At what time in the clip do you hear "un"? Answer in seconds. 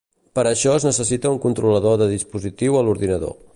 1.35-1.37